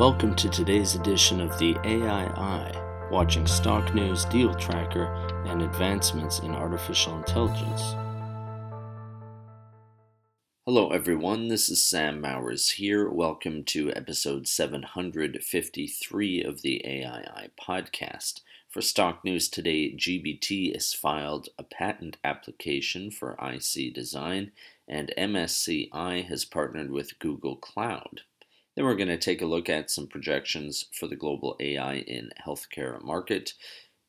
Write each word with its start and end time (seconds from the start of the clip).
Welcome 0.00 0.34
to 0.36 0.48
today's 0.48 0.94
edition 0.94 1.42
of 1.42 1.58
the 1.58 1.76
AI 1.84 2.24
Eye, 2.24 3.08
watching 3.10 3.46
stock 3.46 3.94
news, 3.94 4.24
deal 4.24 4.54
tracker, 4.54 5.12
and 5.46 5.60
advancements 5.60 6.38
in 6.38 6.54
artificial 6.54 7.18
intelligence. 7.18 7.82
Hello, 10.64 10.88
everyone. 10.88 11.48
This 11.48 11.68
is 11.68 11.84
Sam 11.84 12.18
Mowers 12.18 12.70
here. 12.70 13.10
Welcome 13.10 13.62
to 13.64 13.92
episode 13.92 14.48
753 14.48 16.44
of 16.44 16.62
the 16.62 16.80
AI 16.82 17.20
Eye 17.20 17.48
podcast. 17.60 18.40
For 18.70 18.80
stock 18.80 19.22
news 19.22 19.50
today, 19.50 19.94
GBT 19.94 20.72
has 20.72 20.94
filed 20.94 21.50
a 21.58 21.62
patent 21.62 22.16
application 22.24 23.10
for 23.10 23.36
IC 23.38 23.92
design, 23.92 24.52
and 24.88 25.12
MSCI 25.18 26.24
has 26.24 26.46
partnered 26.46 26.90
with 26.90 27.18
Google 27.18 27.56
Cloud. 27.56 28.22
Then 28.74 28.84
we're 28.84 28.94
going 28.94 29.08
to 29.08 29.18
take 29.18 29.42
a 29.42 29.46
look 29.46 29.68
at 29.68 29.90
some 29.90 30.06
projections 30.06 30.86
for 30.92 31.06
the 31.06 31.16
global 31.16 31.56
AI 31.60 31.96
in 31.96 32.30
healthcare 32.46 33.02
market. 33.02 33.54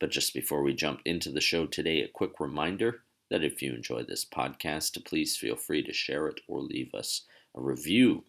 But 0.00 0.10
just 0.10 0.34
before 0.34 0.62
we 0.62 0.74
jump 0.74 1.00
into 1.04 1.30
the 1.30 1.40
show 1.40 1.66
today, 1.66 2.02
a 2.02 2.08
quick 2.08 2.40
reminder 2.40 3.02
that 3.30 3.42
if 3.44 3.60
you 3.62 3.72
enjoy 3.72 4.02
this 4.02 4.24
podcast, 4.24 5.04
please 5.04 5.36
feel 5.36 5.56
free 5.56 5.82
to 5.82 5.92
share 5.92 6.26
it 6.28 6.40
or 6.46 6.60
leave 6.60 6.94
us 6.94 7.22
a 7.54 7.60
review. 7.60 8.24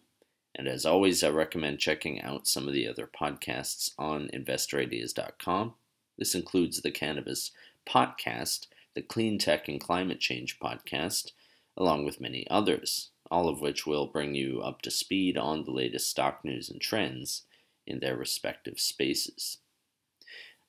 And 0.54 0.66
as 0.66 0.84
always, 0.84 1.22
I 1.22 1.30
recommend 1.30 1.78
checking 1.78 2.20
out 2.20 2.48
some 2.48 2.66
of 2.66 2.74
the 2.74 2.88
other 2.88 3.06
podcasts 3.08 3.92
on 3.98 4.28
investorideas.com. 4.34 5.74
This 6.16 6.34
includes 6.34 6.82
the 6.82 6.90
Cannabis 6.90 7.52
Podcast, 7.88 8.66
the 8.94 9.02
Clean 9.02 9.38
Tech 9.38 9.68
and 9.68 9.80
Climate 9.80 10.20
Change 10.20 10.58
Podcast, 10.58 11.32
along 11.76 12.04
with 12.04 12.20
many 12.20 12.46
others 12.50 13.10
all 13.30 13.48
of 13.48 13.60
which 13.60 13.86
will 13.86 14.06
bring 14.06 14.34
you 14.34 14.60
up 14.60 14.82
to 14.82 14.90
speed 14.90 15.36
on 15.36 15.64
the 15.64 15.70
latest 15.70 16.10
stock 16.10 16.44
news 16.44 16.68
and 16.68 16.80
trends 16.80 17.42
in 17.86 18.00
their 18.00 18.16
respective 18.16 18.78
spaces. 18.78 19.58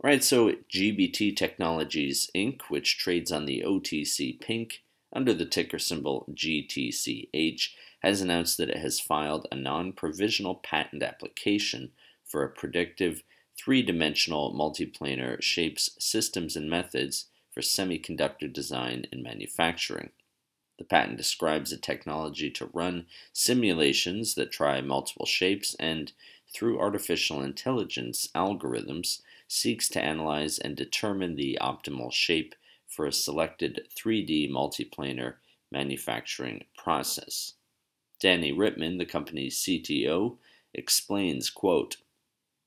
All 0.02 0.10
right, 0.10 0.24
so 0.24 0.54
GBT 0.74 1.36
Technologies 1.36 2.30
Inc., 2.36 2.62
which 2.70 2.98
trades 2.98 3.32
on 3.32 3.46
the 3.46 3.64
OTC 3.66 4.40
Pink 4.40 4.84
under 5.14 5.33
the 5.33 5.45
ticker 5.45 5.80
symbol 5.80 6.26
GTCH, 6.33 7.70
has 8.02 8.22
announced 8.22 8.58
that 8.58 8.70
it 8.70 8.78
has 8.78 9.00
filed 9.00 9.48
a 9.52 9.56
non 9.56 9.92
provisional 9.92 10.56
patent 10.56 11.04
application 11.04 11.92
for 12.26 12.44
a 12.44 12.50
predictive 12.50 13.23
three 13.58 13.82
dimensional 13.82 14.54
multiplanar 14.54 15.42
shapes, 15.42 15.89
systems, 16.00 16.56
and 16.56 16.70
methods 16.70 17.26
for 17.52 17.62
semiconductor 17.62 18.52
design 18.52 19.06
and 19.12 19.23
manufacturing. 19.23 20.12
The 20.80 20.86
patent 20.86 21.17
describes 21.17 21.73
a 21.73 21.78
technology 21.78 22.50
to 22.52 22.70
run 22.72 23.06
simulations 23.34 24.36
that 24.36 24.50
try 24.50 24.80
multiple 24.80 25.26
shapes 25.26 25.76
and, 25.78 26.14
through 26.54 26.80
artificial 26.80 27.42
intelligence 27.42 28.30
algorithms, 28.34 29.22
seeks 29.45 29.89
to 29.89 30.02
analyze 30.02 30.58
and 30.58 30.78
determine 30.78 31.36
the 31.36 31.58
optimal 31.62 32.14
shape 32.14 32.56
for 32.88 33.06
a 33.06 33.12
selected 33.12 33.89
3D 33.94 34.50
multiplanar 34.50 35.36
manufacturing 35.70 36.64
process. 36.78 37.56
Danny 38.22 38.54
Rittman, 38.54 39.00
the 39.00 39.06
company's 39.06 39.62
CTO, 39.62 40.38
explains, 40.73 41.50
quote, 41.50 41.98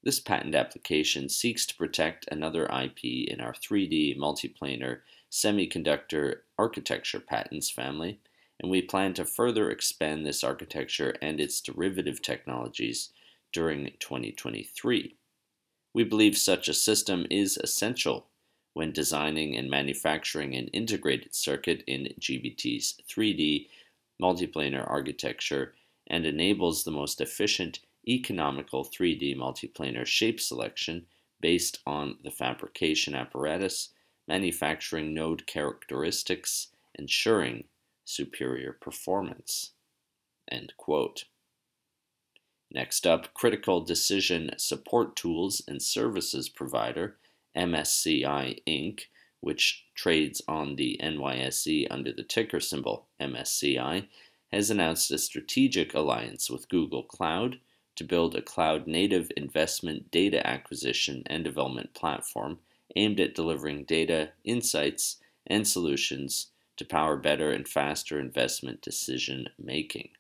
this 0.03 0.21
patent 0.21 0.55
application 0.55 1.31
seeks 1.31 1.65
to 1.65 1.77
protect 1.77 2.29
another 2.31 2.65
IP 2.67 3.05
in 3.05 3.41
our 3.41 3.55
3D 3.55 4.19
multiplanar 4.19 5.01
semiconductor 5.33 6.41
architecture 6.59 7.19
patents 7.19 7.71
family, 7.71 8.21
and 8.61 8.71
we 8.71 8.83
plan 8.83 9.15
to 9.15 9.25
further 9.25 9.71
expand 9.71 10.27
this 10.27 10.45
architecture 10.45 11.15
and 11.23 11.41
its 11.41 11.61
derivative 11.63 12.21
technologies 12.21 13.11
during 13.51 13.91
2023. 13.99 15.17
We 15.95 16.05
believe 16.05 16.37
such 16.37 16.69
a 16.69 16.75
system 16.75 17.27
is 17.31 17.57
essential 17.57 18.27
when 18.75 18.93
designing 18.93 19.57
and 19.57 19.69
manufacturing 19.69 20.55
an 20.55 20.69
integrated 20.69 21.35
circuit 21.35 21.83
in 21.87 22.13
GBT's 22.21 22.95
3D 23.11 23.69
multiplanar 24.21 24.89
architecture 24.89 25.75
and 26.07 26.27
enables 26.27 26.85
the 26.85 26.91
most 26.91 27.21
efficient, 27.21 27.81
economical 28.07 28.85
3D 28.85 29.37
multiplanar 29.37 30.07
shape 30.07 30.41
selection 30.41 31.07
based 31.41 31.81
on 31.87 32.19
the 32.23 32.31
fabrication 32.31 33.15
apparatus 33.15 33.91
manufacturing 34.27 35.13
node 35.15 35.47
characteristics, 35.47 36.69
ensuring 36.95 37.65
superior 38.05 38.73
performance. 38.73 39.71
End 40.51 40.75
quote. 40.77 41.25
Next 42.71 43.07
up, 43.07 43.35
Critical 43.35 43.81
Decision 43.81 44.51
Support 44.57 45.15
Tools 45.15 45.63
and 45.69 45.83
Services 45.83 46.49
provider, 46.49 47.17
MSCI 47.57 48.63
Inc., 48.67 49.01
which 49.41 49.85
trades 49.95 50.41
on 50.49 50.77
the 50.77 50.99
NYSE 51.03 51.87
under 51.91 52.13
the 52.13 52.23
ticker 52.23 52.61
symbol 52.61 53.09
MSCI, 53.21 54.07
has 54.53 54.71
announced 54.71 55.11
a 55.11 55.19
strategic 55.19 55.95
alliance 55.95 56.49
with 56.49 56.69
Google 56.69 57.03
Cloud 57.03 57.59
to 57.97 58.05
build 58.05 58.35
a 58.35 58.43
cloud 58.43 58.87
native 58.87 59.31
investment 59.37 60.11
data 60.11 60.47
acquisition 60.47 61.23
and 61.27 61.45
development 61.45 61.93
platform 61.93 62.59
aimed 62.97 63.21
at 63.21 63.35
delivering 63.35 63.85
data, 63.85 64.31
insights, 64.45 65.19
and 65.47 65.67
solutions 65.67 66.49
to 66.77 66.85
power 66.85 67.17
better 67.17 67.51
and 67.51 67.69
faster 67.69 68.19
investment 68.19 68.81
decision 68.83 69.49
making. 69.59 70.11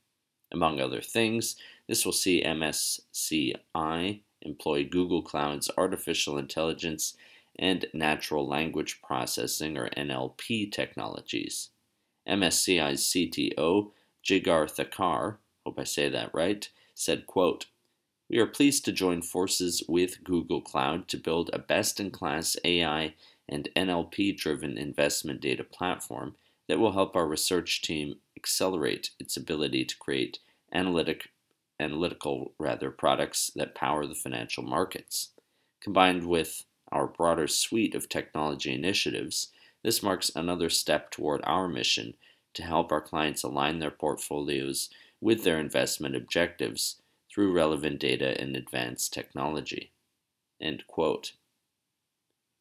Among 0.52 0.80
other 0.80 1.00
things, 1.00 1.56
this 1.88 2.04
will 2.04 2.12
see 2.12 2.44
MSCI 2.44 4.20
employ 4.42 4.84
Google 4.84 5.22
Cloud's 5.22 5.70
artificial 5.76 6.36
intelligence 6.38 7.16
and 7.58 7.86
natural 7.92 8.46
language 8.46 9.00
processing 9.02 9.76
or 9.76 9.88
NLP 9.90 10.70
technologies. 10.72 11.70
MSCI's 12.28 13.02
CTO, 13.02 13.90
Jigar 14.24 14.70
Thakkar, 14.70 15.36
hope 15.64 15.78
I 15.78 15.84
say 15.84 16.08
that 16.08 16.30
right, 16.32 16.68
said, 16.94 17.26
quote, 17.26 17.66
we 18.32 18.38
are 18.38 18.46
pleased 18.46 18.82
to 18.86 18.92
join 18.92 19.20
forces 19.20 19.82
with 19.86 20.24
Google 20.24 20.62
Cloud 20.62 21.06
to 21.08 21.18
build 21.18 21.50
a 21.52 21.58
best 21.58 22.00
in 22.00 22.10
class 22.10 22.56
AI 22.64 23.14
and 23.46 23.68
NLP 23.76 24.38
driven 24.38 24.78
investment 24.78 25.42
data 25.42 25.62
platform 25.62 26.34
that 26.66 26.78
will 26.78 26.92
help 26.92 27.14
our 27.14 27.26
research 27.26 27.82
team 27.82 28.14
accelerate 28.34 29.10
its 29.20 29.36
ability 29.36 29.84
to 29.84 29.98
create 29.98 30.38
analytic, 30.72 31.28
analytical 31.78 32.54
rather 32.58 32.90
products 32.90 33.50
that 33.54 33.74
power 33.74 34.06
the 34.06 34.14
financial 34.14 34.62
markets. 34.62 35.32
Combined 35.82 36.26
with 36.26 36.64
our 36.90 37.06
broader 37.06 37.46
suite 37.46 37.94
of 37.94 38.08
technology 38.08 38.72
initiatives, 38.72 39.48
this 39.84 40.02
marks 40.02 40.30
another 40.34 40.70
step 40.70 41.10
toward 41.10 41.42
our 41.44 41.68
mission 41.68 42.14
to 42.54 42.62
help 42.62 42.92
our 42.92 43.02
clients 43.02 43.42
align 43.42 43.78
their 43.78 43.90
portfolios 43.90 44.88
with 45.20 45.44
their 45.44 45.58
investment 45.58 46.16
objectives 46.16 47.01
through 47.32 47.52
relevant 47.52 47.98
data 47.98 48.40
and 48.40 48.56
advanced 48.56 49.12
technology. 49.12 49.92
End 50.60 50.84
quote. 50.86 51.32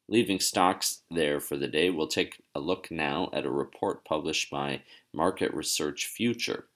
Leaving 0.08 0.40
stocks 0.40 1.02
there 1.10 1.40
for 1.40 1.56
the 1.56 1.68
day, 1.68 1.88
we'll 1.88 2.08
take 2.08 2.42
a 2.54 2.60
look 2.60 2.90
now 2.90 3.30
at 3.32 3.46
a 3.46 3.50
report 3.50 4.04
published 4.04 4.50
by 4.50 4.82
Market 5.12 5.54
Research 5.54 6.06
Future. 6.06 6.66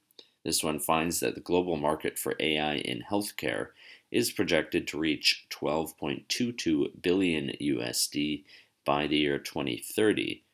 This 0.44 0.62
one 0.62 0.78
finds 0.78 1.20
that 1.20 1.34
the 1.34 1.40
global 1.40 1.76
market 1.76 2.18
for 2.18 2.36
AI 2.38 2.76
in 2.76 3.02
healthcare 3.10 3.68
is 4.12 4.30
projected 4.30 4.86
to 4.86 4.98
reach 4.98 5.46
12.22 5.50 7.02
billion 7.02 7.50
USD 7.60 8.44
by 8.84 9.08
the 9.08 9.16
year 9.16 9.38
2030, 9.38 10.44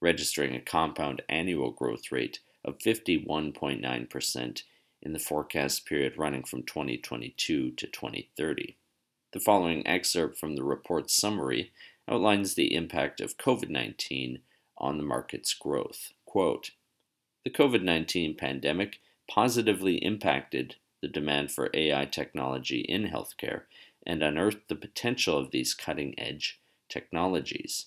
registering 0.00 0.54
a 0.54 0.60
compound 0.60 1.22
annual 1.28 1.72
growth 1.72 2.12
rate 2.12 2.38
of 2.64 2.78
51.9% 2.78 4.62
in 5.02 5.12
the 5.12 5.18
forecast 5.18 5.86
period 5.86 6.16
running 6.16 6.42
from 6.42 6.62
2022 6.62 7.70
to 7.72 7.86
2030. 7.86 8.76
The 9.32 9.40
following 9.40 9.86
excerpt 9.86 10.38
from 10.38 10.56
the 10.56 10.64
report's 10.64 11.14
summary 11.14 11.72
outlines 12.08 12.54
the 12.54 12.74
impact 12.74 13.20
of 13.20 13.36
COVID 13.36 13.68
19 13.68 14.40
on 14.78 14.96
the 14.96 15.04
market's 15.04 15.54
growth. 15.54 16.12
Quote 16.24 16.70
The 17.44 17.50
COVID 17.50 17.82
19 17.82 18.36
pandemic 18.36 19.00
positively 19.30 19.96
impacted 19.96 20.76
the 21.02 21.08
demand 21.08 21.52
for 21.52 21.70
AI 21.74 22.06
technology 22.06 22.80
in 22.80 23.08
healthcare 23.08 23.62
and 24.06 24.22
unearthed 24.22 24.68
the 24.68 24.74
potential 24.74 25.36
of 25.36 25.50
these 25.50 25.74
cutting 25.74 26.18
edge 26.18 26.58
technologies. 26.88 27.86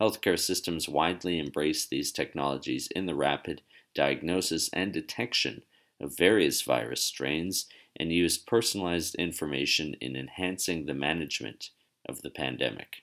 Healthcare 0.00 0.38
systems 0.38 0.88
widely 0.88 1.38
embrace 1.38 1.86
these 1.86 2.10
technologies 2.10 2.88
in 2.88 3.06
the 3.06 3.14
rapid 3.14 3.62
diagnosis 3.94 4.68
and 4.72 4.92
detection 4.92 5.62
of 6.04 6.16
various 6.16 6.62
virus 6.62 7.02
strains 7.02 7.66
and 7.96 8.12
used 8.12 8.46
personalized 8.46 9.14
information 9.16 9.96
in 10.00 10.14
enhancing 10.14 10.86
the 10.86 10.94
management 10.94 11.70
of 12.08 12.22
the 12.22 12.30
pandemic. 12.30 13.02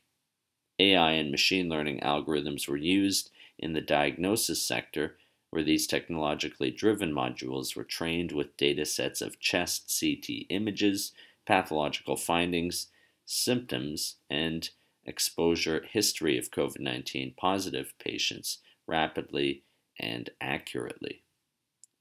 AI 0.80 1.12
and 1.12 1.32
machine 1.32 1.68
learning 1.68 2.00
algorithms 2.00 2.68
were 2.68 2.78
used 2.78 3.30
in 3.58 3.74
the 3.74 3.82
diagnosis 3.82 4.62
sector, 4.62 5.18
where 5.50 5.64
these 5.64 5.88
technologically 5.88 6.72
driven 6.72 7.12
modules 7.12 7.76
were 7.76 7.84
trained 7.84 8.32
with 8.32 8.56
data 8.58 8.86
sets 8.86 9.22
of 9.22 9.40
chest 9.40 9.94
CT 10.00 10.46
images, 10.50 11.14
pathological 11.46 12.16
findings, 12.16 12.88
symptoms, 13.26 14.16
and 14.30 14.70
exposure 15.06 15.86
history 15.90 16.38
of 16.38 16.52
COVID 16.52 16.80
19 16.80 17.34
positive 17.38 17.94
patients 18.00 18.60
rapidly 18.88 19.64
and 20.00 20.30
accurately. 20.40 21.24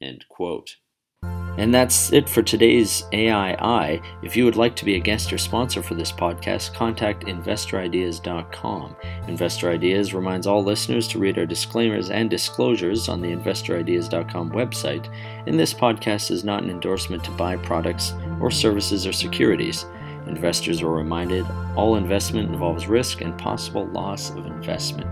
End 0.01 0.25
quote. 0.29 0.77
And 1.59 1.75
that's 1.75 2.13
it 2.13 2.29
for 2.29 2.43
today's 2.43 3.05
AI 3.13 3.53
Eye. 3.55 4.01
If 4.23 4.37
you 4.37 4.45
would 4.45 4.57
like 4.57 4.77
to 4.77 4.85
be 4.85 4.95
a 4.95 5.01
guest 5.01 5.33
or 5.33 5.39
sponsor 5.39 5.83
for 5.83 5.95
this 5.95 6.13
podcast, 6.13 6.75
contact 6.75 7.25
InvestorIdeas.com. 7.27 8.97
Investor 9.29 9.71
Ideas 9.71 10.15
reminds 10.15 10.47
all 10.47 10.65
listeners 10.65 11.09
to 11.09 11.19
read 11.19 11.39
our 11.39 11.47
disclaimers 11.47 12.11
and 12.11 12.31
disclosures 12.31 13.09
on 13.09 13.21
the 13.21 13.33
InvestorIdeas.com 13.33 14.53
website, 14.53 15.13
and 15.47 15.59
this 15.59 15.75
podcast 15.75 16.31
is 16.31 16.45
not 16.45 16.63
an 16.63 16.71
endorsement 16.71 17.25
to 17.25 17.31
buy 17.33 17.57
products 17.57 18.15
or 18.41 18.51
services 18.51 19.07
or 19.07 19.13
securities. 19.13 19.85
Investors 20.27 20.83
are 20.83 20.91
reminded 20.91 21.47
all 21.77 21.97
investment 21.97 22.51
involves 22.51 22.87
risk 22.87 23.21
and 23.21 23.37
possible 23.39 23.87
loss 23.89 24.31
of 24.31 24.47
investment. 24.47 25.11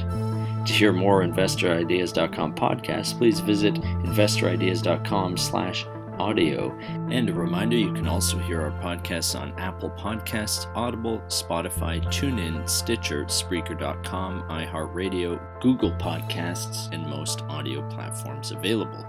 To 0.66 0.72
hear 0.72 0.92
more 0.92 1.22
InvestorIdeas.com 1.22 2.54
podcasts, 2.54 3.16
please 3.16 3.40
visit 3.40 3.74
InvestorIdeas.com 3.74 5.36
slash 5.36 5.86
audio. 6.18 6.76
And 7.10 7.28
a 7.28 7.32
reminder, 7.32 7.76
you 7.76 7.92
can 7.92 8.06
also 8.06 8.38
hear 8.38 8.60
our 8.60 8.70
podcasts 8.82 9.38
on 9.38 9.52
Apple 9.58 9.90
Podcasts, 9.90 10.66
Audible, 10.74 11.20
Spotify, 11.28 12.02
TuneIn, 12.06 12.68
Stitcher, 12.68 13.24
Spreaker.com, 13.24 14.42
iHeartRadio, 14.48 15.60
Google 15.60 15.92
Podcasts, 15.92 16.92
and 16.92 17.06
most 17.06 17.42
audio 17.42 17.86
platforms 17.88 18.50
available. 18.50 19.06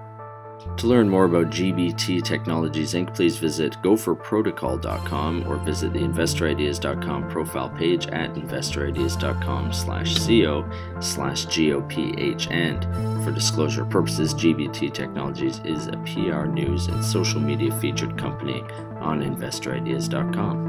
To 0.78 0.88
learn 0.88 1.10
more 1.10 1.26
about 1.26 1.48
GBT 1.48 2.24
Technologies 2.24 2.94
Inc., 2.94 3.14
please 3.14 3.38
visit 3.38 3.74
gopherprotocol.com 3.82 5.48
or 5.48 5.58
visit 5.58 5.94
the 5.94 6.00
investorideas.com 6.00 7.30
profile 7.30 7.70
page 7.70 8.08
at 8.08 8.34
investorideas.com 8.34 9.74
slash 9.74 10.18
co 10.28 10.70
slash 11.00 11.46
goph. 11.46 12.52
And 12.52 13.24
for 13.24 13.32
disclosure 13.32 13.86
purposes, 13.86 14.34
GBT 14.34 14.94
Technologies 14.94 15.60
is 15.64 15.88
a 15.88 15.98
PR 16.06 16.46
news 16.46 16.88
and 16.88 17.04
social 17.04 17.40
media 17.40 17.78
featured 17.80 18.18
company 18.18 18.62
on 19.00 19.22
investorideas.com. 19.22 20.69